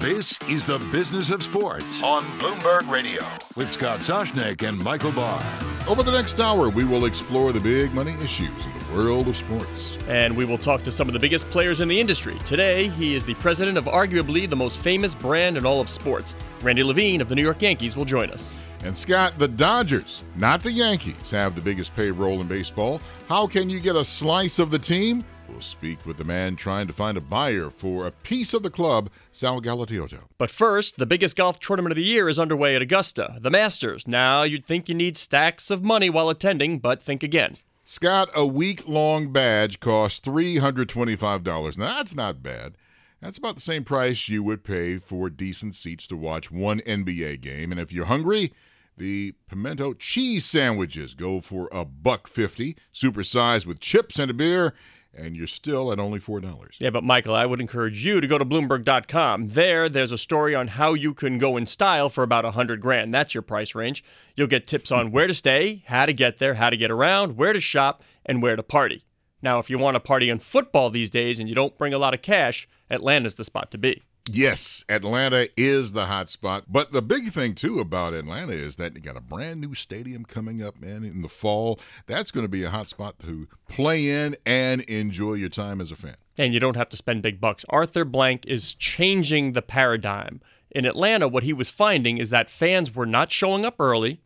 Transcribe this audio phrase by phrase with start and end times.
[0.00, 3.22] This is the business of sports on Bloomberg Radio.
[3.54, 5.44] with Scott Soshnick and Michael Barr.
[5.86, 9.36] Over the next hour, we will explore the big money issues in the world of
[9.36, 9.98] sports.
[10.08, 12.38] And we will talk to some of the biggest players in the industry.
[12.46, 16.34] Today, he is the president of arguably the most famous brand in all of sports.
[16.62, 18.50] Randy Levine of the New York Yankees will join us.
[18.82, 23.02] And Scott, the Dodgers, not the Yankees, have the biggest payroll in baseball.
[23.28, 25.26] How can you get a slice of the team?
[25.50, 28.70] We'll speak with the man trying to find a buyer for a piece of the
[28.70, 30.24] club, Sal Galatioto.
[30.38, 34.06] But first, the biggest golf tournament of the year is underway at Augusta, the Masters.
[34.06, 37.56] Now, you'd think you need stacks of money while attending, but think again.
[37.84, 41.76] Scott, a week long badge costs $325.
[41.76, 42.76] Now, that's not bad.
[43.20, 47.40] That's about the same price you would pay for decent seats to watch one NBA
[47.40, 47.70] game.
[47.70, 48.52] And if you're hungry,
[48.96, 54.74] the pimento cheese sandwiches go for a buck fifty, supersized with chips and a beer,
[55.14, 56.76] and you're still at only four dollars.
[56.80, 59.48] Yeah, but Michael, I would encourage you to go to Bloomberg.com.
[59.48, 62.80] There, there's a story on how you can go in style for about a hundred
[62.80, 63.12] grand.
[63.12, 64.04] That's your price range.
[64.36, 67.36] You'll get tips on where to stay, how to get there, how to get around,
[67.36, 69.02] where to shop, and where to party.
[69.42, 71.98] Now, if you want to party in football these days and you don't bring a
[71.98, 74.02] lot of cash, Atlanta's the spot to be.
[74.32, 76.64] Yes, Atlanta is the hot spot.
[76.68, 80.24] But the big thing too about Atlanta is that you got a brand new stadium
[80.24, 81.80] coming up, man, in the fall.
[82.06, 85.90] That's going to be a hot spot to play in and enjoy your time as
[85.90, 86.14] a fan.
[86.38, 87.64] and you don't have to spend big bucks.
[87.68, 90.40] Arthur Blank is changing the paradigm.
[90.70, 94.20] In Atlanta, what he was finding is that fans were not showing up early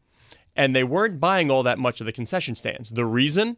[0.54, 2.90] and they weren't buying all that much of the concession stands.
[2.90, 3.56] The reason?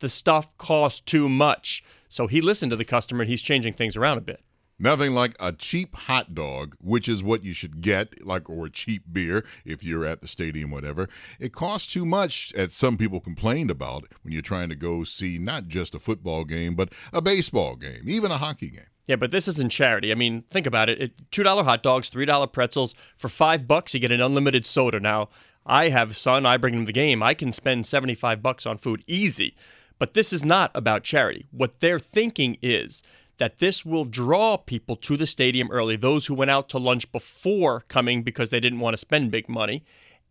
[0.00, 1.84] The stuff cost too much.
[2.08, 4.40] So he listened to the customer and he's changing things around a bit.
[4.84, 9.04] Nothing like a cheap hot dog, which is what you should get, like or cheap
[9.10, 11.08] beer if you're at the stadium, whatever.
[11.40, 15.38] It costs too much, as some people complained about when you're trying to go see
[15.38, 18.84] not just a football game, but a baseball game, even a hockey game.
[19.06, 20.12] Yeah, but this isn't charity.
[20.12, 21.12] I mean, think about it.
[21.30, 22.94] Two dollar hot dogs, three dollar pretzels.
[23.16, 25.00] For five bucks, you get an unlimited soda.
[25.00, 25.30] Now,
[25.64, 26.44] I have son.
[26.44, 27.22] I bring him the game.
[27.22, 29.56] I can spend seventy five bucks on food easy.
[29.98, 31.46] But this is not about charity.
[31.52, 33.02] What they're thinking is
[33.38, 35.96] that this will draw people to the stadium early.
[35.96, 39.48] Those who went out to lunch before coming because they didn't want to spend big
[39.48, 39.84] money.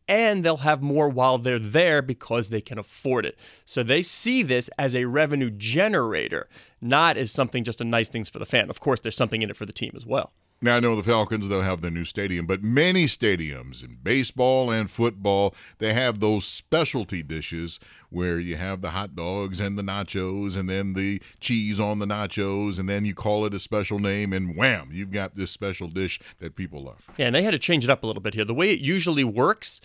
[0.06, 3.38] And they'll have more while they're there because they can afford it.
[3.64, 6.50] So they see this as a revenue generator,
[6.82, 8.70] not as something just a nice things for the fan.
[8.70, 10.34] Of course, there's something in it for the team as well.
[10.64, 14.72] Now, I know the Falcons, they'll have their new stadium, but many stadiums in baseball
[14.72, 19.82] and football, they have those specialty dishes where you have the hot dogs and the
[19.82, 24.00] nachos and then the cheese on the nachos, and then you call it a special
[24.00, 27.10] name, and wham, you've got this special dish that people love.
[27.18, 28.46] Yeah, and they had to change it up a little bit here.
[28.46, 29.82] The way it usually works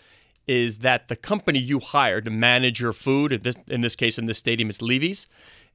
[0.47, 4.17] is that the company you hire to manage your food, in this, in this case,
[4.17, 5.27] in this stadium, it's Levy's,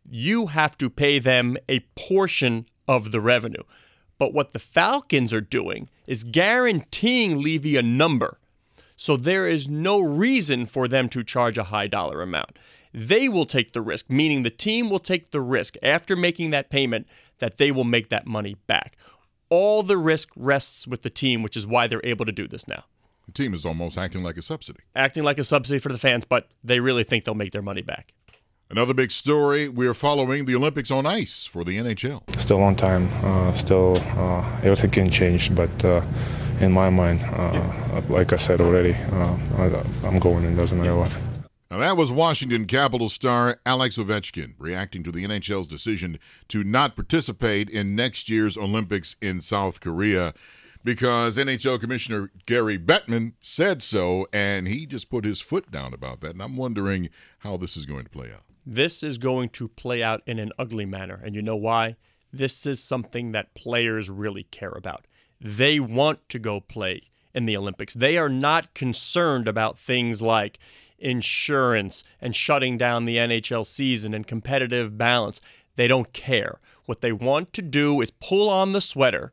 [0.09, 3.65] you have to pay them a portion of the revenue.
[4.19, 8.39] But what the Falcons are doing is guaranteeing Levy a number.
[8.97, 12.59] So there is no reason for them to charge a high dollar amount.
[12.93, 16.71] They will take the risk, meaning the team will take the risk after making that
[16.71, 17.09] payment
[17.39, 18.97] that they will make that money back.
[19.51, 22.69] All the risk rests with the team, which is why they're able to do this
[22.69, 22.85] now.
[23.27, 24.81] The team is almost acting like a subsidy.
[24.95, 27.83] Acting like a subsidy for the fans, but they really think they'll make their money
[27.83, 28.13] back.
[28.75, 32.29] Another big story we're following the Olympics on ice for the NHL.
[32.41, 33.09] Still on time.
[33.23, 35.55] Uh, still, uh, everything can change.
[35.55, 36.03] But uh,
[36.59, 40.43] in my mind, uh, like I said already, uh, I, I'm going.
[40.43, 41.17] It doesn't matter what.
[41.71, 46.19] Now, that was Washington Capitals star Alex Ovechkin reacting to the NHL's decision
[46.49, 50.35] to not participate in next year's Olympics in South Korea
[50.83, 56.23] because NHL Commissioner Gary Bettman said so, and he just put his foot down about
[56.23, 56.33] that.
[56.33, 57.09] And I'm wondering
[57.39, 58.43] how this is going to play out.
[58.67, 61.21] This is going to play out in an ugly manner.
[61.23, 61.97] And you know why?
[62.33, 65.07] This is something that players really care about.
[65.41, 67.03] They want to go play
[67.35, 67.95] in the Olympics.
[67.95, 70.59] They are not concerned about things like
[70.99, 75.41] insurance and shutting down the NHL season and competitive balance.
[75.77, 76.61] They don't care.
[76.87, 79.33] What they want to do is pull on the sweater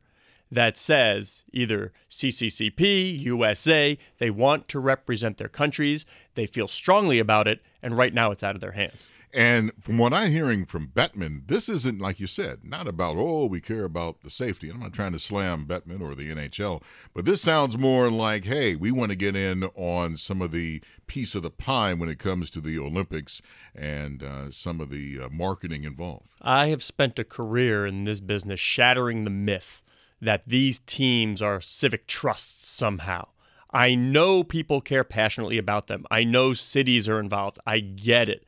[0.50, 3.96] that says either CCCP, USA.
[4.18, 6.04] They want to represent their countries.
[6.34, 7.62] They feel strongly about it.
[7.82, 9.08] And right now it's out of their hands.
[9.34, 13.46] And from what I'm hearing from Bettman, this isn't, like you said, not about, oh,
[13.46, 14.68] we care about the safety.
[14.68, 16.82] I'm not trying to slam Bettman or the NHL,
[17.14, 20.82] but this sounds more like, hey, we want to get in on some of the
[21.06, 23.40] piece of the pie when it comes to the Olympics
[23.74, 26.28] and uh, some of the uh, marketing involved.
[26.42, 29.82] I have spent a career in this business shattering the myth
[30.20, 33.28] that these teams are civic trusts somehow.
[33.70, 36.04] I know people care passionately about them.
[36.10, 37.58] I know cities are involved.
[37.66, 38.44] I get it.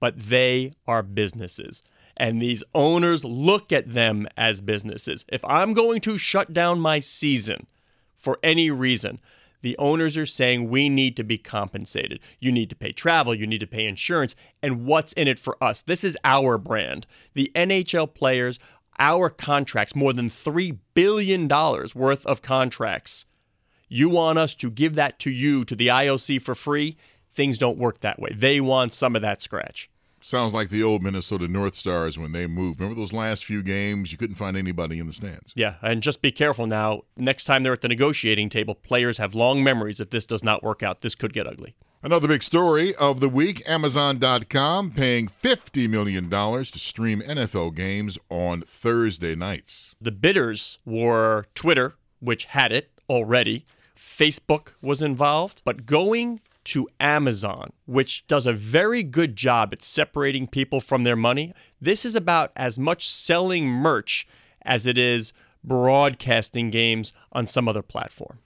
[0.00, 1.82] But they are businesses.
[2.16, 5.24] And these owners look at them as businesses.
[5.28, 7.66] If I'm going to shut down my season
[8.16, 9.20] for any reason,
[9.60, 12.20] the owners are saying we need to be compensated.
[12.38, 15.62] You need to pay travel, you need to pay insurance, and what's in it for
[15.62, 15.82] us?
[15.82, 17.06] This is our brand.
[17.34, 18.58] The NHL players,
[18.98, 23.26] our contracts, more than $3 billion worth of contracts.
[23.88, 26.96] You want us to give that to you, to the IOC for free?
[27.38, 28.34] Things don't work that way.
[28.34, 29.88] They want some of that scratch.
[30.20, 32.80] Sounds like the old Minnesota North Stars when they moved.
[32.80, 34.10] Remember those last few games?
[34.10, 35.52] You couldn't find anybody in the stands.
[35.54, 37.02] Yeah, and just be careful now.
[37.16, 40.00] Next time they're at the negotiating table, players have long memories.
[40.00, 41.76] If this does not work out, this could get ugly.
[42.02, 48.62] Another big story of the week Amazon.com paying $50 million to stream NFL games on
[48.62, 49.94] Thursday nights.
[50.00, 53.64] The bidders were Twitter, which had it already,
[53.96, 60.46] Facebook was involved, but going to Amazon, which does a very good job at separating
[60.46, 61.54] people from their money.
[61.80, 64.26] This is about as much selling merch
[64.62, 65.32] as it is
[65.64, 68.38] broadcasting games on some other platform.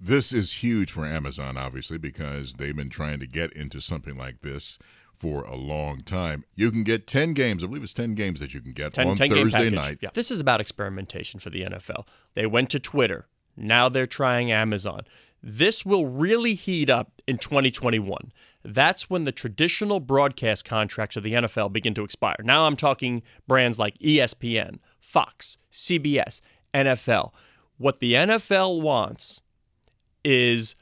[0.00, 4.40] This is huge for Amazon, obviously, because they've been trying to get into something like
[4.40, 4.78] this
[5.14, 6.44] for a long time.
[6.54, 9.08] You can get 10 games, I believe it's 10 games that you can get 10,
[9.08, 9.98] on 10 Thursday night.
[10.00, 10.10] Yeah.
[10.14, 12.06] This is about experimentation for the NFL.
[12.34, 13.26] They went to Twitter.
[13.56, 15.02] Now they're trying Amazon.
[15.42, 18.32] This will really heat up in 2021.
[18.64, 22.36] That's when the traditional broadcast contracts of the NFL begin to expire.
[22.42, 26.40] Now I'm talking brands like ESPN, Fox, CBS,
[26.74, 27.32] NFL.
[27.78, 29.42] What the NFL wants
[30.24, 30.74] is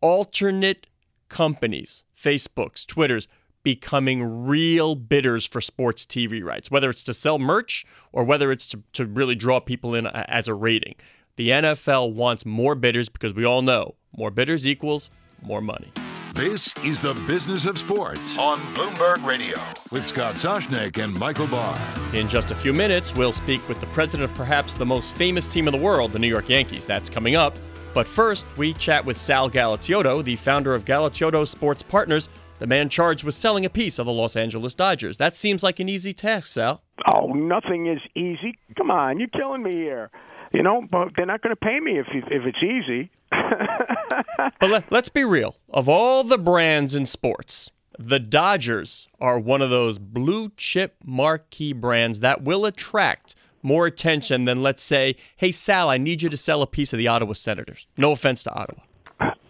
[0.00, 0.86] alternate
[1.28, 3.26] companies, Facebooks, Twitters,
[3.62, 8.66] becoming real bidders for sports TV rights, whether it's to sell merch or whether it's
[8.68, 10.94] to, to really draw people in as a rating.
[11.38, 15.08] The NFL wants more bidders because we all know more bidders equals
[15.40, 15.92] more money.
[16.32, 19.56] This is the business of sports on Bloomberg Radio
[19.92, 21.78] with Scott Soshnick and Michael Barr.
[22.12, 25.46] In just a few minutes, we'll speak with the president of perhaps the most famous
[25.46, 26.84] team in the world, the New York Yankees.
[26.84, 27.56] That's coming up.
[27.94, 32.88] But first, we chat with Sal Galatioto, the founder of Galatioto Sports Partners, the man
[32.88, 35.18] charged with selling a piece of the Los Angeles Dodgers.
[35.18, 36.82] That seems like an easy task, Sal.
[37.06, 38.58] Oh, nothing is easy.
[38.76, 40.10] Come on, you're killing me here
[40.52, 43.10] you know, but they're not going to pay me if if it's easy.
[44.60, 45.56] but let, let's be real.
[45.70, 51.72] Of all the brands in sports, the Dodgers are one of those blue chip marquee
[51.72, 56.36] brands that will attract more attention than, let's say, hey, Sal, I need you to
[56.36, 57.86] sell a piece of the Ottawa Senators.
[57.96, 58.82] No offense to Ottawa.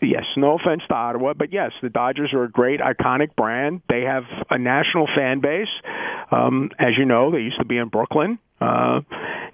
[0.01, 3.83] Yes, no offense to Ottawa, but yes, the Dodgers are a great, iconic brand.
[3.91, 5.69] They have a national fan base.
[6.31, 8.39] Um, as you know, they used to be in Brooklyn.
[8.61, 9.01] Uh,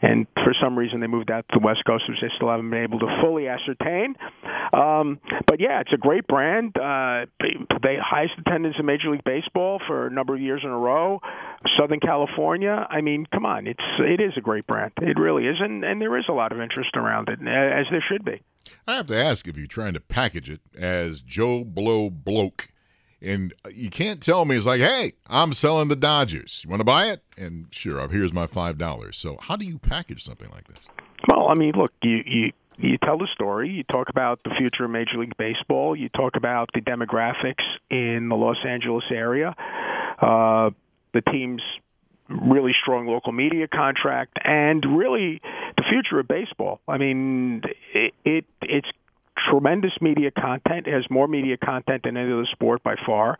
[0.04, 2.68] and for some reason they moved out to the West Coast, which they still haven't
[2.70, 4.14] been able to fully ascertain.
[4.72, 6.76] Um, but yeah, it's a great brand.
[6.76, 10.78] Uh, they highest attendance in Major League Baseball for a number of years in a
[10.78, 11.20] row.
[11.78, 12.86] Southern California.
[12.90, 14.92] I mean, come on, it's it is a great brand.
[15.00, 18.04] It really is, and, and there is a lot of interest around it, as there
[18.06, 18.42] should be.
[18.86, 22.68] I have to ask if you're trying to package it as Joe Blow Bloke
[23.24, 26.62] and you can't tell me it's like, hey, I'm selling the Dodgers.
[26.64, 27.22] You want to buy it?
[27.36, 29.16] And sure, here's my five dollars.
[29.18, 30.88] So how do you package something like this?
[31.28, 33.70] Well, I mean, look, you you you tell the story.
[33.70, 35.96] You talk about the future of Major League Baseball.
[35.96, 39.54] You talk about the demographics in the Los Angeles area,
[40.20, 40.70] uh,
[41.12, 41.62] the team's
[42.28, 45.40] really strong local media contract, and really
[45.76, 46.80] the future of baseball.
[46.88, 47.62] I mean,
[47.92, 48.88] it, it it's
[49.50, 50.86] tremendous media content.
[50.86, 53.38] It has more media content than any other sport by far.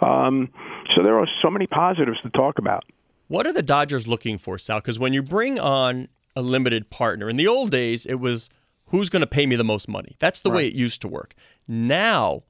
[0.00, 0.50] Um,
[0.94, 2.84] so there are so many positives to talk about.
[3.28, 4.78] What are the Dodgers looking for, Sal?
[4.78, 8.50] Because when you bring on a limited partner, in the old days, it was
[8.86, 10.16] who's going to pay me the most money.
[10.18, 10.56] That's the right.
[10.56, 11.34] way it used to work.
[11.66, 12.42] Now,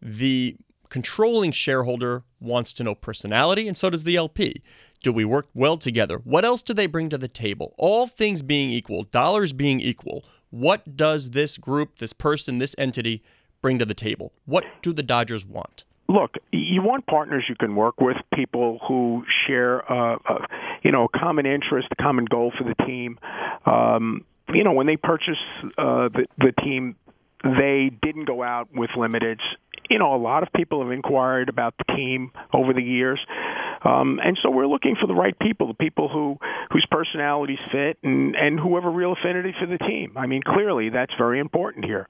[0.00, 0.56] the
[0.88, 4.62] controlling shareholder wants to know personality, and so does the LP.
[5.02, 6.18] Do we work well together?
[6.18, 7.74] What else do they bring to the table?
[7.78, 13.22] All things being equal, dollars being equal, what does this group, this person, this entity
[13.62, 14.32] bring to the table?
[14.46, 15.84] What do the Dodgers want?
[16.08, 20.46] Look, you want partners you can work with, people who share, uh, uh,
[20.82, 23.18] you know, a common interest, a common goal for the team.
[23.64, 25.38] Um, you know, when they purchased
[25.78, 26.96] uh, the, the team,
[27.44, 29.38] they didn't go out with limiteds.
[29.90, 33.20] You know, a lot of people have inquired about the team over the years.
[33.82, 36.36] Um, and so we're looking for the right people, the people who
[36.70, 40.12] whose personalities fit, and and who have a real affinity for the team.
[40.16, 42.06] I mean, clearly that's very important here.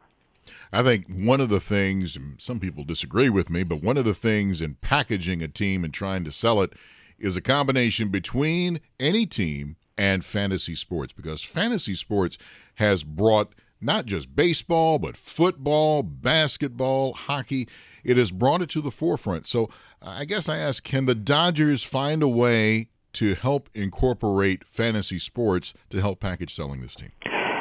[0.72, 4.14] I think one of the things, some people disagree with me, but one of the
[4.14, 6.72] things in packaging a team and trying to sell it
[7.18, 12.38] is a combination between any team and fantasy sports because fantasy sports
[12.76, 17.68] has brought not just baseball, but football, basketball, hockey.
[18.04, 19.46] It has brought it to the forefront.
[19.46, 19.68] So
[20.02, 25.74] I guess I ask can the Dodgers find a way to help incorporate fantasy sports
[25.90, 27.10] to help package selling this team?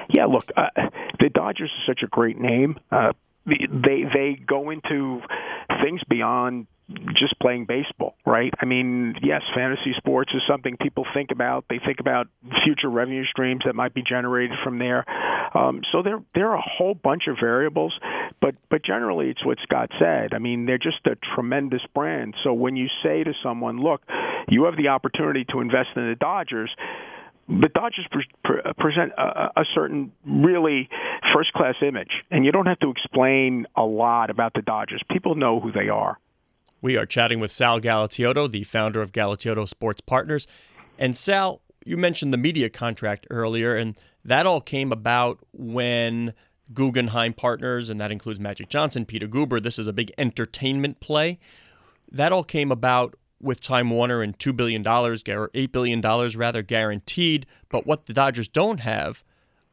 [0.10, 0.68] Yeah, look, uh,
[1.20, 2.80] the Dodgers is such a great name.
[2.92, 3.14] Uh,
[3.46, 5.22] they they go into
[5.84, 6.68] things beyond
[7.18, 8.52] just playing baseball, right?
[8.60, 11.66] I mean, yes, fantasy sports is something people think about.
[11.70, 12.28] They think about
[12.64, 15.06] future revenue streams that might be generated from there.
[15.56, 17.94] Um, so there there are a whole bunch of variables,
[18.42, 20.34] but but generally it's what Scott said.
[20.34, 22.36] I mean, they're just a tremendous brand.
[22.44, 24.02] So when you say to someone, "Look,
[24.48, 26.72] you have the opportunity to invest in the Dodgers,"
[27.48, 30.90] the Dodgers pre- pre- present a, a certain really
[31.34, 35.02] first class image, and you don't have to explain a lot about the Dodgers.
[35.12, 36.18] People know who they are.
[36.82, 40.48] We are chatting with Sal Galatioto, the founder of Galatioto Sports Partners.
[40.98, 46.34] And Sal, you mentioned the media contract earlier, and that all came about when
[46.74, 51.40] Guggenheim Partners, and that includes Magic Johnson, Peter Guber, this is a big entertainment play.
[52.12, 57.46] That all came about with Time Warner and $2 billion, or $8 billion rather, guaranteed.
[57.70, 59.24] But what the Dodgers don't have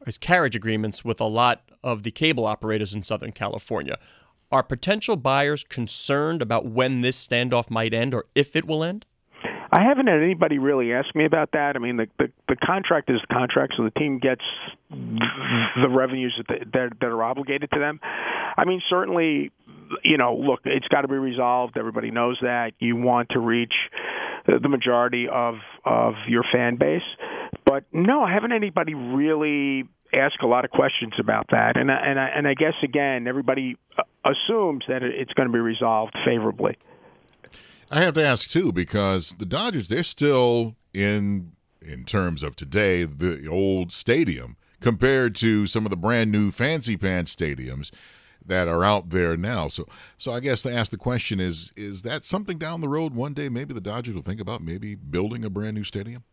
[0.05, 3.97] is carriage agreements with a lot of the cable operators in Southern California.
[4.49, 9.05] Are potential buyers concerned about when this standoff might end or if it will end?
[9.71, 11.75] I haven't had anybody really ask me about that.
[11.75, 14.43] I mean, the the, the contract is the contract, so the team gets
[14.89, 17.99] the revenues that, they, that that are obligated to them.
[18.55, 19.51] I mean, certainly,
[20.03, 21.77] you know, look, it's got to be resolved.
[21.77, 22.71] Everybody knows that.
[22.79, 23.73] You want to reach
[24.45, 27.01] the majority of of your fan base,
[27.65, 32.17] but no, I haven't anybody really ask a lot of questions about that, and and
[32.17, 36.77] I, and I guess again, everybody uh, assumes that it's going to be resolved favorably.
[37.89, 43.03] I have to ask too because the Dodgers they're still in in terms of today
[43.03, 47.91] the old stadium compared to some of the brand new fancy pants stadiums
[48.45, 49.69] that are out there now.
[49.69, 49.85] So
[50.17, 53.33] so I guess to ask the question is is that something down the road one
[53.33, 56.23] day maybe the Dodgers will think about maybe building a brand new stadium?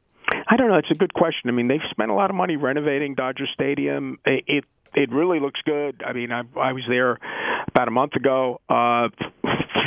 [0.48, 0.76] I don't know.
[0.76, 1.48] It's a good question.
[1.48, 4.18] I mean, they've spent a lot of money renovating Dodger Stadium.
[4.24, 6.02] It it, it really looks good.
[6.06, 7.18] I mean, I I was there
[7.68, 8.60] about a month ago.
[8.68, 9.08] Uh,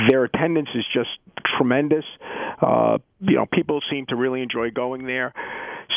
[0.10, 1.10] their attendance is just
[1.57, 2.05] tremendous.
[2.62, 5.34] Uh, you know, people seem to really enjoy going there.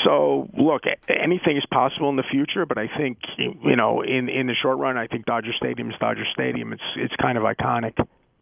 [0.05, 4.47] So, look, anything is possible in the future, but I think you know, in in
[4.47, 6.73] the short run, I think Dodger Stadium is Dodger Stadium.
[6.73, 7.95] It's it's kind of iconic.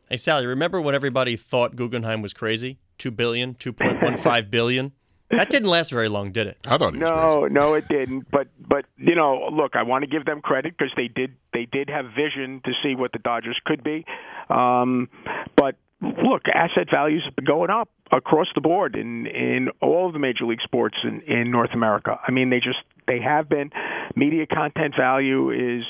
[0.09, 2.79] Hey Sally, remember when everybody thought Guggenheim was crazy?
[2.97, 4.93] Two billion, two point one five billion.
[5.31, 6.59] That didn't last very long, did it?
[6.67, 7.55] I thought no, crazy.
[7.55, 8.31] no, it didn't.
[8.31, 11.67] But but you know, look, I want to give them credit because they did they
[11.67, 14.07] did have vision to see what the Dodgers could be.
[14.49, 15.09] Um,
[15.55, 20.15] but look, asset values have been going up across the board in in all of
[20.15, 22.19] the major league sports in in North America.
[22.27, 23.71] I mean, they just they have been.
[24.17, 25.85] Media content value is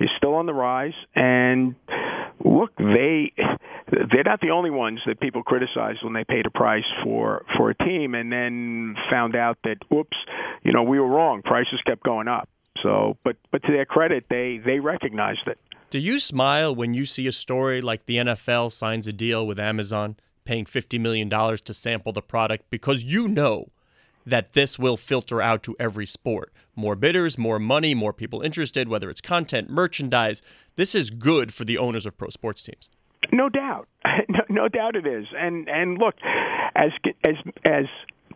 [0.00, 1.76] is still on the rise, and
[2.44, 3.32] look, they
[3.90, 7.70] they're not the only ones that people criticize when they paid a price for for
[7.70, 10.16] a team and then found out that oops,
[10.62, 11.42] you know, we were wrong.
[11.42, 12.48] Prices kept going up.
[12.82, 15.58] So, but but to their credit, they they recognized it.
[15.90, 19.58] Do you smile when you see a story like the NFL signs a deal with
[19.58, 23.70] Amazon, paying $50 million to sample the product because you know
[24.26, 26.52] that this will filter out to every sport?
[26.76, 30.42] More bidders, more money, more people interested, whether it's content, merchandise.
[30.76, 32.88] This is good for the owners of pro sports teams.
[33.32, 33.88] No doubt,
[34.28, 35.26] no, no doubt it is.
[35.36, 36.14] And and look,
[36.74, 36.90] as
[37.24, 37.34] as
[37.68, 37.84] as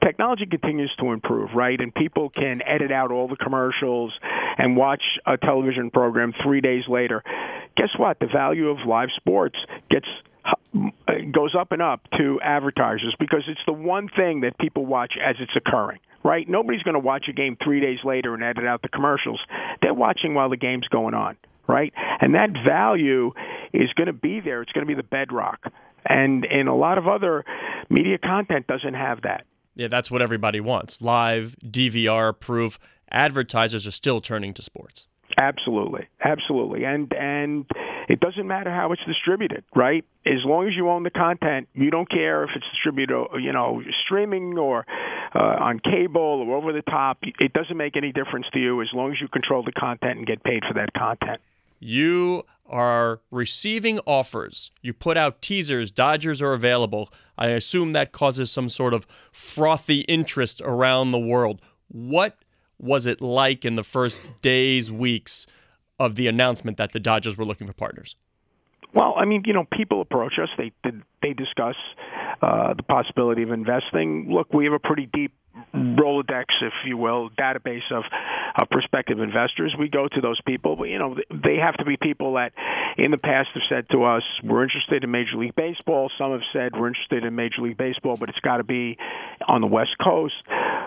[0.03, 1.81] technology continues to improve, right?
[1.81, 4.13] And people can edit out all the commercials
[4.59, 7.23] and watch a television program three days later.
[7.77, 8.19] Guess what?
[8.21, 9.57] The value of live sports
[9.91, 10.07] gets
[11.33, 15.37] goes up and up to advertisers because it's the one thing that people watch as
[15.41, 16.49] it's occurring right?
[16.49, 19.39] Nobody's going to watch a game 3 days later and edit out the commercials.
[19.83, 21.37] They're watching while the game's going on
[21.67, 21.93] right?
[22.21, 23.33] And that value
[23.73, 24.63] is going to be there.
[24.63, 25.61] It's going to be the bedrock.
[26.07, 27.45] And and a lot of other
[27.89, 29.47] media content doesn't have that.
[29.75, 31.01] Yeah, that's what everybody wants.
[31.01, 32.79] Live, DVR proof.
[33.11, 35.09] Advertisers are still turning to sports.
[35.39, 37.67] Absolutely, absolutely, and and
[38.09, 40.05] it doesn't matter how it's distributed, right?
[40.27, 43.83] As long as you own the content, you don't care if it's distributed, you know,
[44.05, 44.87] streaming or
[45.35, 47.19] uh, on cable or over the top.
[47.23, 50.27] It doesn't make any difference to you as long as you control the content and
[50.27, 51.41] get paid for that content.
[51.81, 54.71] You are receiving offers.
[54.81, 57.13] You put out teasers, Dodgers are available.
[57.37, 61.61] I assume that causes some sort of frothy interest around the world.
[61.89, 62.39] What
[62.79, 65.47] was it like in the first days, weeks
[65.99, 68.17] of the announcement that the Dodgers were looking for partners?
[68.95, 70.49] Well, I mean, you know, people approach us.
[70.57, 70.73] They
[71.21, 71.75] they discuss
[72.43, 74.29] uh, the possibility of investing.
[74.31, 75.33] Look, we have a pretty deep
[75.75, 78.05] Rolodex, if you will, database of,
[78.61, 79.75] of prospective investors.
[79.79, 82.53] We go to those people, but you know they have to be people that
[82.97, 86.43] in the past have said to us, "We're interested in Major League Baseball." Some have
[86.53, 88.99] said, "We're interested in Major League Baseball, but it's got to be
[89.47, 90.35] on the West Coast."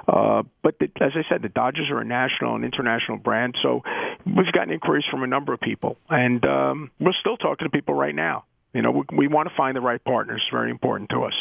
[0.08, 3.84] Uh, but the, as I said, the Dodgers are a national and international brand, so
[4.26, 7.94] we've gotten inquiries from a number of people, and um, we're still talking to people
[7.94, 8.46] right now.
[8.74, 10.44] You know, we, we want to find the right partners.
[10.52, 11.34] Very important to us.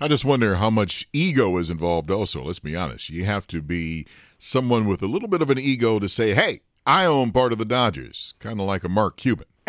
[0.00, 2.10] I just wonder how much ego is involved.
[2.10, 3.10] Also, let's be honest.
[3.10, 4.06] You have to be
[4.38, 7.58] someone with a little bit of an ego to say, "Hey, I own part of
[7.58, 9.46] the Dodgers," kind of like a Mark Cuban.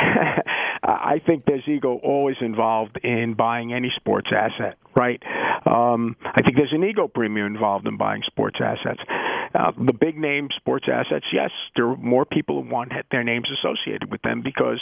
[0.84, 5.22] I think there's ego always involved in buying any sports asset, right?
[5.66, 9.02] Um, I think there's an ego premium involved in buying sports assets.
[9.54, 13.50] Uh, the big name sports assets, yes, there are more people who want their names
[13.52, 14.80] associated with them because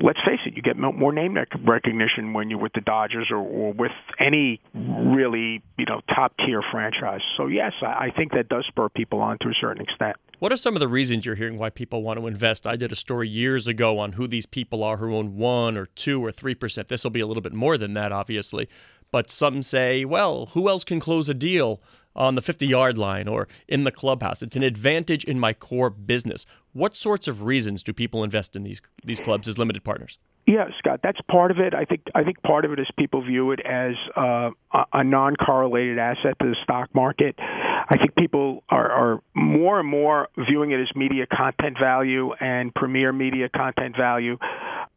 [0.00, 3.72] let's face it, you get more name recognition when you're with the Dodgers or, or
[3.72, 7.20] with any really you know top tier franchise.
[7.36, 10.16] So yes, I, I think that does spur people on to a certain extent.
[10.38, 12.66] What are some of the reasons you're hearing why people want to invest?
[12.66, 15.86] I did a story years ago on who these people are who own one or
[15.86, 16.88] two or three percent.
[16.88, 18.68] This will be a little bit more than that, obviously.
[19.10, 21.82] But some say, well, who else can close a deal
[22.14, 24.42] on the 50 yard line or in the clubhouse.
[24.42, 26.46] It's an advantage in my core business.
[26.72, 30.18] What sorts of reasons do people invest in these these clubs as limited partners?
[30.44, 31.72] Yeah, Scott, that's part of it.
[31.72, 34.50] I think I think part of it is people view it as uh,
[34.92, 37.36] a non-correlated asset to the stock market.
[37.38, 42.74] I think people are, are more and more viewing it as media content value and
[42.74, 44.36] premier media content value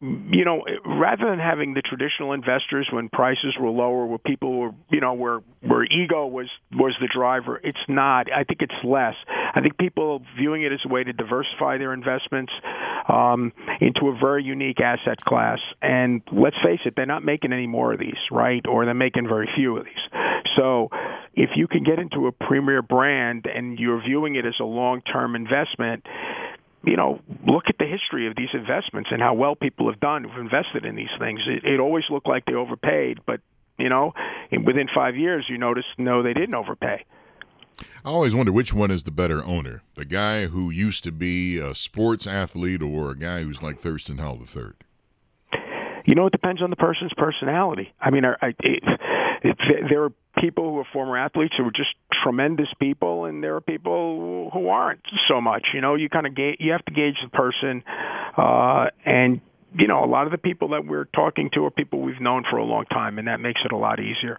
[0.00, 4.70] you know, rather than having the traditional investors when prices were lower, where people were,
[4.90, 8.30] you know, where where ego was was the driver, it's not.
[8.30, 9.14] I think it's less.
[9.54, 12.52] I think people viewing it as a way to diversify their investments
[13.08, 15.35] um, into a very unique asset class.
[15.82, 18.64] And let's face it, they're not making any more of these, right?
[18.66, 20.20] Or they're making very few of these.
[20.56, 20.88] So
[21.34, 25.36] if you can get into a premier brand and you're viewing it as a long-term
[25.36, 26.04] investment
[26.86, 30.22] you know, look at the history of these investments and how well people have done
[30.22, 31.40] who've invested in these things.
[31.46, 33.40] It, it always looked like they overpaid, but
[33.76, 34.14] you know,
[34.64, 37.04] within five years, you notice no, they didn't overpay.
[38.04, 41.58] I always wonder which one is the better owner: the guy who used to be
[41.58, 44.72] a sports athlete, or a guy who's like Thurston Howell III.
[46.06, 47.92] You know, it depends on the person's personality.
[48.00, 48.82] I mean, I, it,
[49.42, 49.56] it,
[49.90, 51.90] there are people who are former athletes who are just
[52.22, 55.68] tremendous people, and there are people who aren't so much.
[55.74, 57.82] You know, you kind of ga- you have to gauge the person,
[58.36, 59.40] uh, and
[59.76, 62.44] you know, a lot of the people that we're talking to are people we've known
[62.48, 64.38] for a long time, and that makes it a lot easier.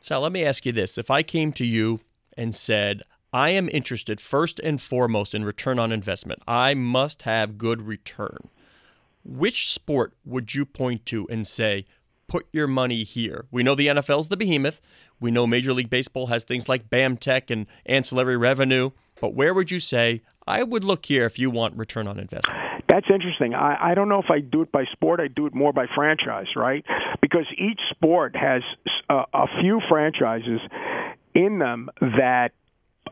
[0.00, 2.00] So let me ask you this: If I came to you
[2.36, 6.42] and said, "I am interested first and foremost in return on investment.
[6.48, 8.48] I must have good return."
[9.24, 11.86] Which sport would you point to and say,
[12.28, 13.46] put your money here.
[13.50, 14.80] We know the NFL's the behemoth.
[15.20, 18.90] We know Major League Baseball has things like BAM Tech and ancillary revenue.
[19.20, 22.60] But where would you say, I would look here if you want return on investment?
[22.88, 23.54] That's interesting.
[23.54, 25.20] I, I don't know if I do it by sport.
[25.20, 26.84] I do it more by franchise, right?
[27.20, 28.62] Because each sport has
[29.08, 30.60] a, a few franchises
[31.34, 32.52] in them that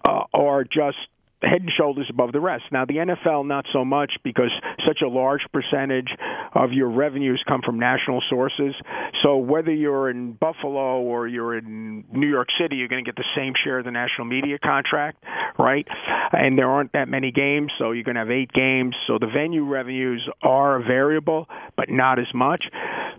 [0.04, 0.98] uh, are just
[1.42, 2.64] head and shoulders above the rest.
[2.70, 4.50] Now, the NFL, not so much because
[4.86, 6.08] such a large percentage
[6.54, 8.74] of your revenues come from national sources.
[9.22, 13.16] So whether you're in Buffalo or you're in New York City, you're going to get
[13.16, 15.22] the same share of the national media contract,
[15.58, 15.86] right?
[16.32, 18.94] And there aren't that many games, so you're going to have eight games.
[19.06, 22.64] So the venue revenues are variable, but not as much.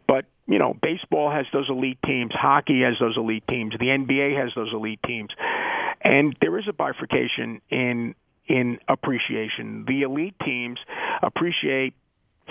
[0.08, 4.38] But you know, baseball has those elite teams, hockey has those elite teams, the NBA
[4.38, 5.30] has those elite teams.
[6.02, 9.86] And there is a bifurcation in in appreciation.
[9.88, 10.78] The elite teams
[11.22, 11.94] appreciate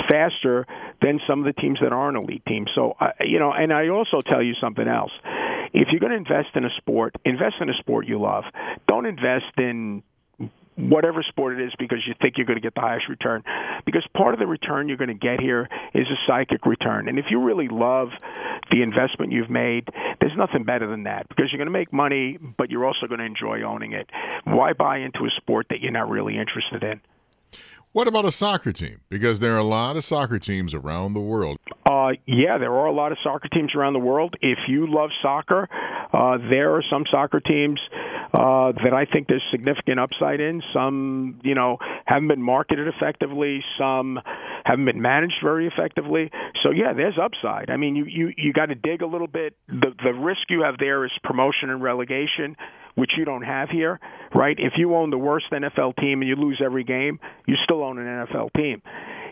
[0.09, 0.67] faster
[1.03, 2.71] than some of the teams that aren't elite teams.
[2.75, 5.13] So, uh, you know, and I also tell you something else.
[5.75, 8.45] If you're going to invest in a sport, invest in a sport you love.
[8.89, 10.03] Don't invest in
[10.77, 13.43] whatever sport it is because you think you're going to get the highest return.
[13.85, 17.09] Because part of the return you're going to get here is a psychic return.
[17.09, 18.09] And if you really love
[18.71, 19.89] the investment you've made,
[20.21, 23.21] there's nothing better than that because you're going to make money, but you're also going
[23.21, 24.09] to enjoy owning it.
[24.45, 27.01] Why buy into a sport that you're not really interested in?
[27.93, 29.03] What about a soccer team?
[29.11, 31.59] Because there are a lot of soccer teams around the world.
[31.85, 34.35] Uh, yeah, there are a lot of soccer teams around the world.
[34.41, 35.69] If you love soccer,
[36.11, 37.79] uh, there are some soccer teams
[38.33, 40.63] uh, that I think there's significant upside in.
[40.73, 41.77] Some, you know,
[42.07, 43.63] haven't been marketed effectively.
[43.79, 44.19] Some
[44.65, 46.31] haven't been managed very effectively.
[46.63, 47.69] So yeah, there's upside.
[47.69, 49.55] I mean, you you you got to dig a little bit.
[49.69, 52.57] The the risk you have there is promotion and relegation
[52.95, 54.01] which you don't have here,
[54.35, 54.57] right?
[54.59, 57.99] If you own the worst NFL team and you lose every game, you still own
[57.99, 58.83] an NFL team.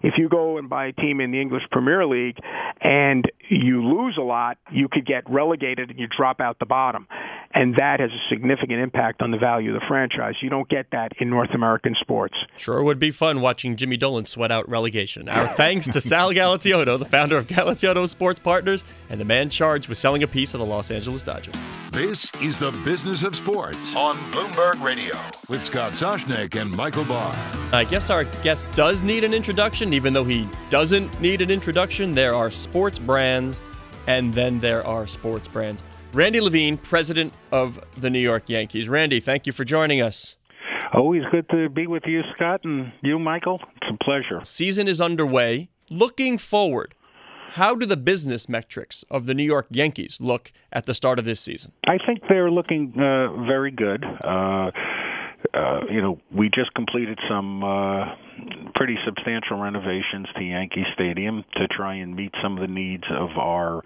[0.02, 2.38] If you go and buy a team in the English Premier League
[2.80, 7.06] and you lose a lot, you could get relegated and you drop out the bottom.
[7.52, 10.34] And that has a significant impact on the value of the franchise.
[10.40, 12.36] You don't get that in North American sports.
[12.56, 15.28] Sure would be fun watching Jimmy Dolan sweat out relegation.
[15.28, 19.88] Our thanks to Sal Galatioto, the founder of Galatioto Sports Partners, and the man charged
[19.88, 21.54] with selling a piece of the Los Angeles Dodgers.
[21.90, 25.16] This is the Business of Sports on Bloomberg Radio
[25.48, 27.34] with Scott Soshnick and Michael Barr.
[27.72, 32.14] I guess our guest does need an introduction, even though he doesn't need an introduction.
[32.14, 33.64] There are sports brands,
[34.06, 35.82] and then there are sports brands.
[36.12, 38.88] Randy Levine, president of the New York Yankees.
[38.88, 40.36] Randy, thank you for joining us.
[40.92, 43.60] Always good to be with you, Scott, and you, Michael.
[43.76, 44.40] It's a pleasure.
[44.42, 45.68] Season is underway.
[45.88, 46.96] Looking forward,
[47.50, 51.24] how do the business metrics of the New York Yankees look at the start of
[51.24, 51.72] this season?
[51.86, 54.04] I think they're looking uh, very good.
[54.04, 54.72] Uh,
[55.54, 58.04] uh, you know, we just completed some uh,
[58.74, 63.30] pretty substantial renovations to Yankee Stadium to try and meet some of the needs of
[63.38, 63.82] our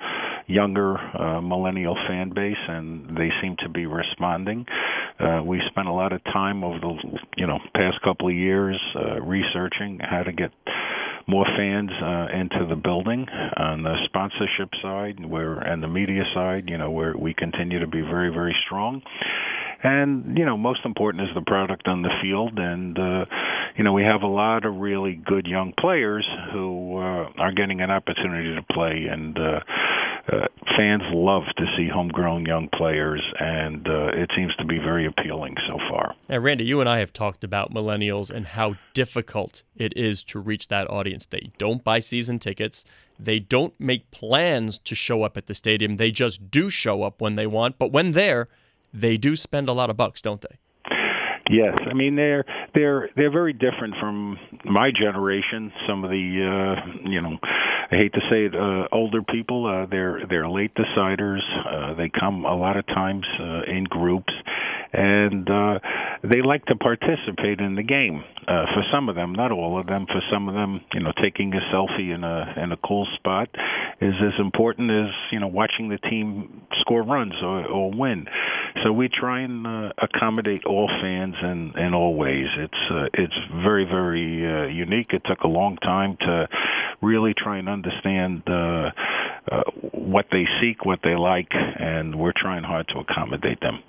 [0.46, 4.66] younger uh, millennial fan base, and they seem to be responding.
[5.18, 6.94] Uh, we spent a lot of time over the
[7.37, 10.50] you know past couple of years uh, researching how to get
[11.26, 13.26] more fans uh, into the building.
[13.57, 17.87] On the sponsorship side where and the media side you know where we continue to
[17.87, 19.02] be very very strong.
[19.83, 22.59] And you know most important is the product on the field.
[22.59, 23.24] And uh
[23.76, 27.80] you know we have a lot of really good young players who uh, are getting
[27.80, 29.07] an opportunity to play.
[29.11, 29.61] And uh
[30.32, 35.06] uh, fans love to see homegrown young players, and uh, it seems to be very
[35.06, 36.14] appealing so far.
[36.28, 40.38] Now, Randy, you and I have talked about millennials and how difficult it is to
[40.38, 41.26] reach that audience.
[41.26, 42.84] They don't buy season tickets.
[43.18, 45.96] They don't make plans to show up at the stadium.
[45.96, 47.78] They just do show up when they want.
[47.78, 48.48] But when there,
[48.92, 50.58] they do spend a lot of bucks, don't they?
[51.50, 55.70] Yes, I mean they're they're they're very different from my generation.
[55.87, 57.37] Some of the uh, you know,
[57.94, 59.66] I hate to say it, uh, older people.
[59.66, 61.42] Uh, they're they're late deciders.
[61.64, 64.33] Uh, they come a lot of times uh, in groups,
[64.94, 65.78] and uh,
[66.22, 68.22] they like to participate in the game.
[68.46, 70.07] Uh, for some of them, not all of them.
[70.07, 73.48] For some of them, you know, taking a selfie in a in a cool spot
[74.00, 78.26] is as important as you know watching the team score runs or, or win.
[78.85, 82.46] So we try and uh, accommodate all fans in in all ways.
[82.59, 85.12] It's uh, it's very very uh, unique.
[85.12, 86.46] It took a long time to
[87.00, 88.90] really try and understand uh,
[89.50, 93.83] uh, what they seek, what they like, and we're trying hard to accommodate them.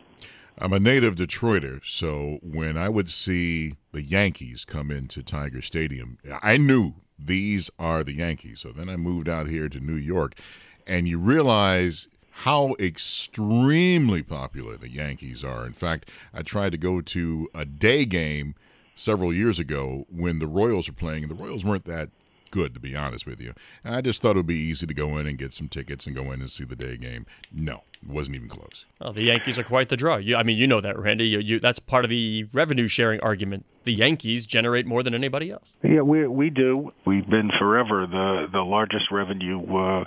[0.58, 6.18] I'm a native Detroiter, so when I would see the Yankees come into Tiger Stadium,
[6.42, 8.62] I knew these are the Yankees.
[8.62, 10.36] So then I moved out here to New York,
[10.88, 15.66] and you realize how extremely popular the Yankees are.
[15.66, 18.56] In fact, I tried to go to a day game
[18.96, 22.12] several years ago when the Royals were playing, and the Royals weren't that
[22.56, 23.54] good, to be honest with you.
[23.84, 26.08] And I just thought it would be easy to go in and get some tickets
[26.08, 27.26] and go in and see the day game.
[27.54, 28.86] No, it wasn't even close.
[29.02, 30.16] Well, the Yankees are quite the draw.
[30.16, 31.28] You, I mean, you know that, Randy.
[31.28, 33.66] You, you, that's part of the revenue sharing argument.
[33.84, 35.76] The Yankees generate more than anybody else.
[35.84, 36.94] Yeah, we we do.
[37.06, 39.62] We've been forever the the largest revenue.
[39.62, 40.06] Uh,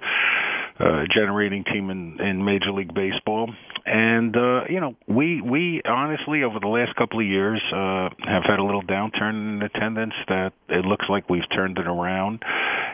[0.81, 3.53] uh, generating team in, in Major League Baseball.
[3.91, 8.43] And uh, you know, we we honestly over the last couple of years uh, have
[8.45, 10.13] had a little downturn in attendance.
[10.29, 12.43] That it looks like we've turned it around,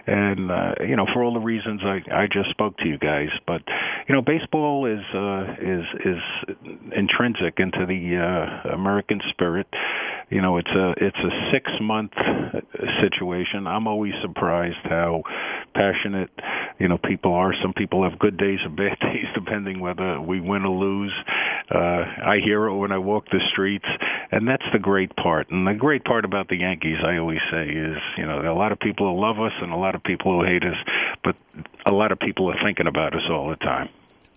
[0.07, 3.30] and uh, you know, for all the reasons I I just spoke to you guys.
[3.44, 3.62] But
[4.09, 9.66] you know, baseball is uh, is is intrinsic into the uh, American spirit.
[10.30, 12.12] You know, it's a it's a six month
[13.02, 13.66] situation.
[13.66, 15.22] I'm always surprised how
[15.74, 16.30] passionate
[16.78, 17.52] you know people are.
[17.62, 20.83] Some people have good days and bad days depending whether we win or lose.
[21.70, 23.86] Uh, I hear it when I walk the streets,
[24.30, 25.50] and that's the great part.
[25.50, 28.54] And the great part about the Yankees, I always say, is you know there are
[28.54, 30.76] a lot of people who love us and a lot of people who hate us,
[31.24, 31.36] but
[31.86, 33.88] a lot of people are thinking about us all the time.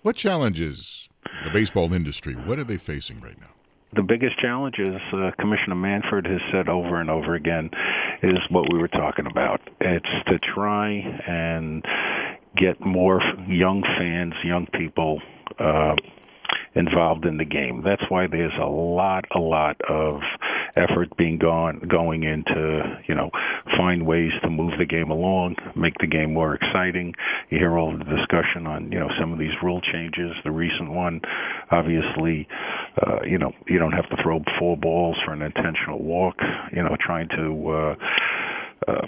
[0.04, 1.10] What challenges
[1.44, 2.34] the baseball industry?
[2.34, 3.52] What are they facing right now?
[3.96, 7.70] The biggest challenge is uh, Commissioner Manfred has said over and over again
[8.22, 9.62] is what we were talking about.
[9.80, 11.84] It's to try and
[12.56, 15.22] get more young fans, young people
[15.60, 15.96] uh,
[16.78, 17.82] involved in the game.
[17.84, 20.22] That's why there's a lot, a lot of
[20.76, 23.32] effort being gone going into you know
[23.78, 27.14] find ways to move the game along, make the game more exciting.
[27.50, 30.32] You hear all the discussion on you know some of these rule changes.
[30.44, 31.22] The recent one,
[31.72, 32.48] obviously,
[33.02, 36.36] uh, you know you don't have to throw four balls for an intentional walk.
[36.72, 37.96] You know, trying to uh,
[38.88, 39.08] uh,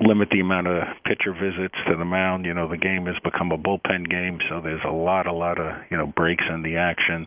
[0.00, 2.44] limit the amount of pitcher visits to the mound.
[2.44, 5.58] You know, the game has become a bullpen game, so there's a lot, a lot
[5.58, 7.26] of you know breaks in the action,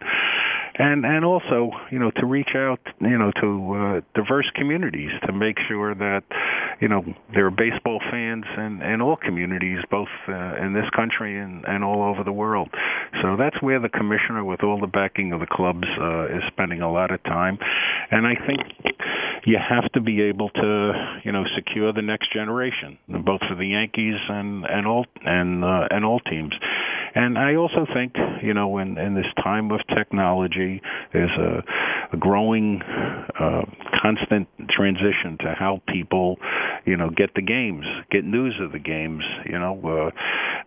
[0.78, 5.34] and and also you know to reach out you know to uh, diverse communities to
[5.34, 6.24] make sure that
[6.82, 11.38] you know, there are baseball fans in, in all communities, both uh, in this country
[11.38, 12.70] and, and all over the world.
[13.22, 16.82] So that's where the commissioner, with all the backing of the clubs, uh, is spending
[16.82, 17.58] a lot of time.
[18.12, 18.60] And I think
[19.46, 23.68] you have to be able to, you know, secure the next generation, both for the
[23.68, 26.54] Yankees and and all and uh, and all teams.
[27.16, 28.14] And I also think,
[28.44, 31.64] you know, in, in this time of technology, there's a,
[32.14, 32.82] a growing,
[33.40, 33.62] uh,
[34.02, 36.38] constant transition to how people,
[36.86, 39.24] you know, get the games, get news of the games.
[39.46, 40.12] You know, uh,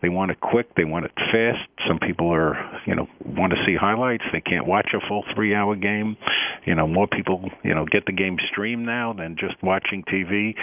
[0.00, 1.68] they want it quick, they want it fast.
[1.86, 4.24] Some people are, you know, want to see highlights.
[4.32, 6.16] They can't watch a full three-hour game.
[6.64, 10.54] You know, more people, you know, get the game streamed now than just watching TV.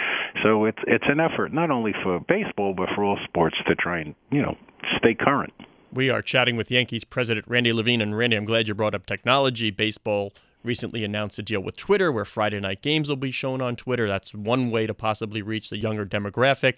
[0.42, 4.00] So it's it's an effort not only for baseball but for all sports to try
[4.00, 4.56] and you know
[4.98, 5.52] stay current.
[5.92, 8.00] We are chatting with Yankees president Randy Levine.
[8.00, 9.70] And Randy, I'm glad you brought up technology.
[9.70, 13.76] Baseball recently announced a deal with Twitter where Friday night games will be shown on
[13.76, 14.06] Twitter.
[14.06, 16.74] That's one way to possibly reach the younger demographic.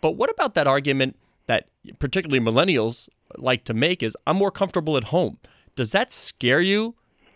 [0.00, 1.16] But what about that argument
[1.46, 1.68] that
[1.98, 5.38] particularly millennials like to make is I'm more comfortable at home?
[5.76, 6.94] Does that scare you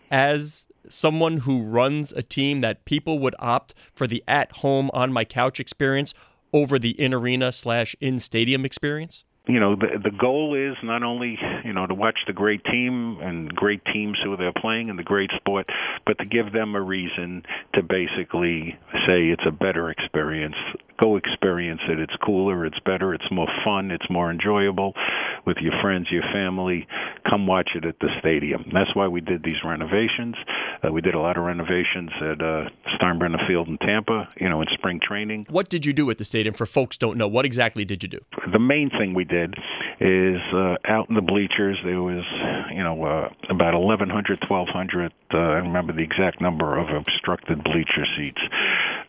[0.09, 5.13] as someone who runs a team that people would opt for the at home on
[5.13, 6.13] my couch experience
[6.53, 9.23] over the in arena slash in stadium experience?
[9.49, 13.17] You know the the goal is not only you know to watch the great team
[13.21, 15.67] and great teams who they're playing and the great sport,
[16.05, 20.55] but to give them a reason to basically say it's a better experience.
[21.01, 21.99] Go experience it.
[21.99, 22.65] It's cooler.
[22.65, 23.13] It's better.
[23.13, 23.89] It's more fun.
[23.89, 24.93] It's more enjoyable
[25.47, 26.87] with your friends, your family.
[27.27, 28.65] Come watch it at the stadium.
[28.73, 30.35] That's why we did these renovations.
[30.83, 34.29] Uh, we did a lot of renovations at uh, Steinbrenner Field in Tampa.
[34.39, 35.47] You know, in spring training.
[35.49, 36.53] What did you do at the stadium?
[36.53, 38.19] For folks don't know, what exactly did you do?
[38.51, 39.55] The main thing we did
[39.99, 42.23] is uh, out in the bleachers there was
[42.71, 48.05] you know uh, about 1100 1200 uh, I remember the exact number of obstructed bleacher
[48.17, 48.41] seats.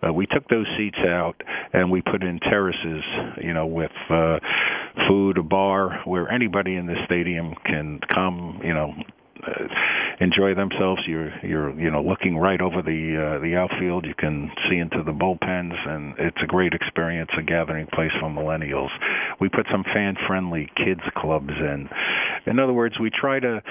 [0.03, 1.41] Uh, we took those seats out
[1.73, 3.03] and we put in terraces
[3.43, 4.39] you know with uh,
[5.09, 8.95] food a bar where anybody in the stadium can come you know
[9.47, 9.65] uh,
[10.21, 11.03] enjoy themselves.
[11.07, 14.05] You're you're you know looking right over the uh, the outfield.
[14.05, 18.29] You can see into the bullpens, and it's a great experience, a gathering place for
[18.29, 18.91] millennials.
[19.41, 21.89] We put some fan-friendly kids clubs in.
[22.47, 23.63] In other words, we try to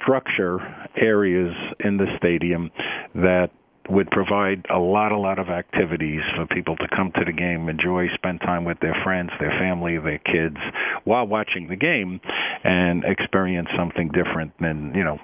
[0.00, 0.58] structure
[0.96, 2.70] areas in the stadium
[3.14, 3.50] that
[3.88, 7.68] would provide a lot, a lot of activities for people to come to the game,
[7.68, 10.58] enjoy, spend time with their friends, their family, their kids,
[11.04, 12.20] while watching the game,
[12.64, 15.18] and experience something different than you know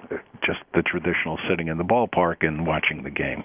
[0.45, 3.43] just the traditional sitting in the ballpark and watching the game.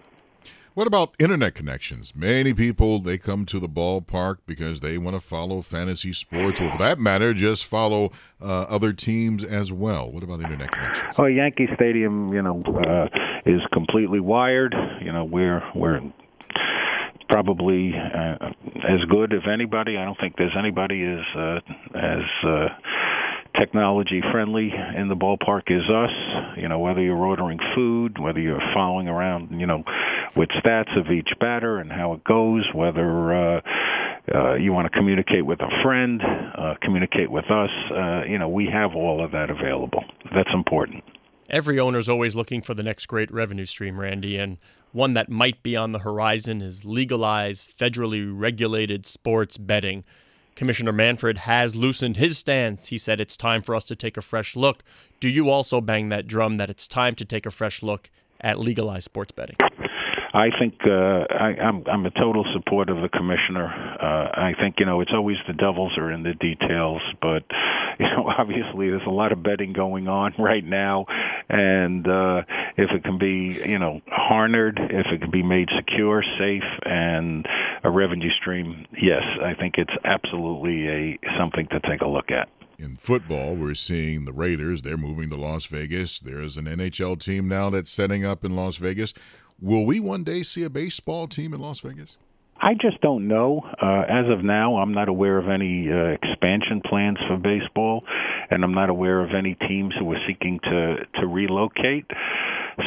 [0.74, 2.14] What about internet connections?
[2.14, 6.70] Many people they come to the ballpark because they want to follow fantasy sports, or
[6.70, 10.12] for that matter, just follow uh, other teams as well.
[10.12, 11.18] What about internet connections?
[11.18, 13.08] Oh, Yankee Stadium, you know, uh,
[13.46, 14.74] is completely wired.
[15.02, 16.00] You know, we're we're
[17.28, 19.96] probably uh, as good, if anybody.
[19.96, 21.60] I don't think there's anybody as uh,
[21.94, 22.68] as uh,
[23.58, 26.56] technology friendly in the ballpark is us.
[26.56, 29.84] You know, whether you're ordering food, whether you're following around, you know,
[30.36, 33.60] with stats of each batter and how it goes, whether uh,
[34.34, 37.70] uh, you want to communicate with a friend, uh, communicate with us.
[37.90, 40.04] Uh, you know, we have all of that available.
[40.34, 41.02] That's important.
[41.50, 44.58] Every owner is always looking for the next great revenue stream, Randy, and
[44.92, 50.04] one that might be on the horizon is legalized, federally regulated sports betting.
[50.54, 52.88] Commissioner Manfred has loosened his stance.
[52.88, 54.84] He said it's time for us to take a fresh look.
[55.18, 58.10] Do you also bang that drum that it's time to take a fresh look
[58.40, 59.56] at legalized sports betting?
[60.32, 63.66] I think uh, I, I'm I'm a total support of the commissioner.
[64.00, 67.42] Uh, I think you know it's always the devils are in the details, but
[68.00, 71.06] you know obviously there's a lot of betting going on right now,
[71.48, 72.42] and uh,
[72.76, 77.46] if it can be you know harned, if it can be made secure, safe, and
[77.84, 82.48] a revenue stream, yes, I think it's absolutely a something to take a look at
[82.80, 84.82] in football, we're seeing the Raiders.
[84.82, 86.18] They're moving to Las Vegas.
[86.18, 89.12] There's an NHL team now that's setting up in Las Vegas.
[89.60, 92.16] Will we one day see a baseball team in Las Vegas?
[92.62, 93.62] I just don't know.
[93.80, 98.04] Uh, as of now, I'm not aware of any uh, expansion plans for baseball,
[98.50, 102.04] and I'm not aware of any teams who are seeking to to relocate.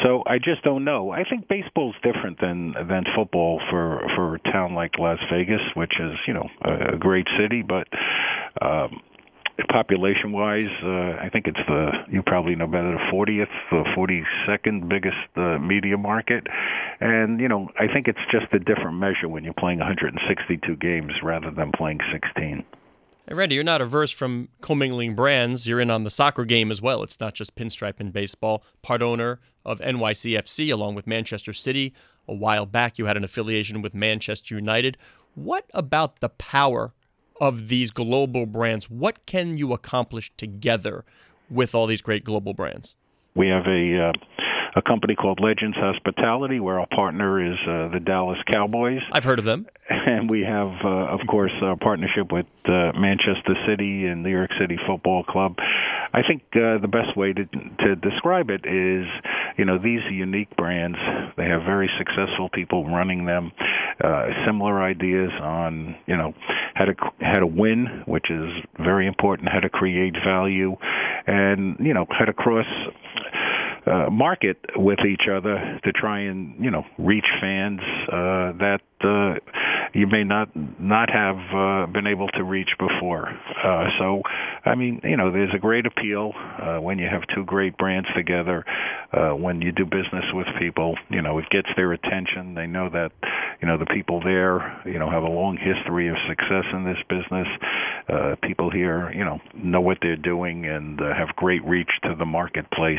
[0.04, 1.10] So I just don't know.
[1.10, 5.94] I think baseball's different than than football for for a town like Las Vegas, which
[5.98, 7.88] is you know a, a great city, but
[8.62, 9.00] um,
[9.62, 14.88] population wise, uh, I think it's the you probably know better the 40th, the 42nd
[14.88, 16.46] biggest uh, media market,
[17.00, 21.12] and you know I think it's just a different measure when you're playing 162 games
[21.22, 22.64] rather than playing 16.
[23.26, 25.66] Hey, Randy, you're not averse from commingling brands.
[25.66, 27.02] You're in on the soccer game as well.
[27.02, 28.62] It's not just pinstripe and baseball.
[28.82, 31.94] Part owner of NYCFC along with Manchester City.
[32.28, 34.98] A while back, you had an affiliation with Manchester United.
[35.34, 36.92] What about the power
[37.40, 38.90] of these global brands?
[38.90, 41.04] What can you accomplish together
[41.50, 42.96] with all these great global brands?
[43.34, 44.12] We have a uh,
[44.76, 49.00] a company called Legends Hospitality, where our partner is uh, the Dallas Cowboys.
[49.12, 49.66] I've heard of them.
[49.88, 54.50] And we have, uh, of course, a partnership with uh, Manchester City and New York
[54.58, 55.56] City Football Club.
[56.12, 59.06] I think uh, the best way to to describe it is,
[59.58, 60.96] you know, these unique brands.
[61.36, 63.52] They have very successful people running them.
[64.02, 66.32] Uh, similar ideas on, you know,
[66.74, 69.48] how to how to win, which is very important.
[69.48, 70.76] How to create value,
[71.26, 72.66] and you know, how to cross
[73.86, 79.34] uh, market with each other to try and you know reach fans uh, that uh,
[79.94, 80.48] you may not
[80.80, 83.28] not have uh, been able to reach before.
[83.28, 84.22] Uh, so,
[84.64, 88.08] I mean, you know, there's a great appeal uh, when you have two great brands
[88.14, 88.64] together.
[89.12, 92.54] Uh, when you do business with people, you know, it gets their attention.
[92.54, 93.12] They know that,
[93.62, 96.98] you know, the people there, you know, have a long history of success in this
[97.08, 97.46] business.
[98.08, 102.16] Uh, people here, you know, know what they're doing and uh, have great reach to
[102.18, 102.98] the marketplace.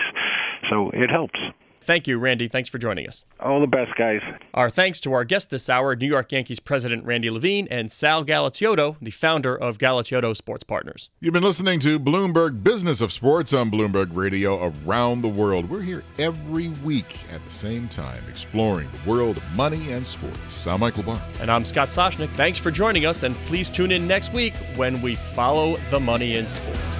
[0.70, 1.40] So it helps.
[1.86, 2.48] Thank you, Randy.
[2.48, 3.24] Thanks for joining us.
[3.40, 4.22] All the best, guys.
[4.56, 8.26] Our thanks to our guests this hour, New York Yankees president Randy Levine and Sal
[8.26, 11.12] Galatioto, the founder of Galatioto Sports Partners.
[11.20, 15.70] You've been listening to Bloomberg Business of Sports on Bloomberg Radio around the world.
[15.70, 20.66] We're here every week at the same time, exploring the world of money and sports.
[20.66, 21.22] I'm Michael Barr.
[21.40, 22.30] And I'm Scott Soshnick.
[22.30, 26.36] Thanks for joining us, and please tune in next week when we follow the money
[26.36, 27.00] in sports.